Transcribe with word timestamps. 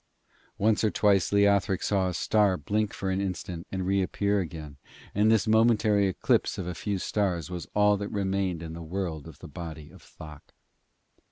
Once 0.57 0.83
or 0.83 0.89
twice 0.89 1.31
Leothric 1.31 1.83
saw 1.83 2.09
a 2.09 2.13
star 2.15 2.57
blink 2.57 2.91
for 2.91 3.11
an 3.11 3.21
instant 3.21 3.67
and 3.71 3.85
reappear 3.85 4.39
again, 4.39 4.77
and 5.13 5.29
this 5.29 5.45
momentary 5.45 6.07
eclipse 6.07 6.57
of 6.57 6.65
a 6.65 6.73
few 6.73 6.97
stars 6.97 7.51
was 7.51 7.67
all 7.75 7.97
that 7.97 8.09
remained 8.09 8.63
in 8.63 8.73
the 8.73 8.81
world 8.81 9.27
of 9.27 9.37
the 9.37 9.47
body 9.47 9.91
of 9.91 10.01
Thok. 10.01 10.55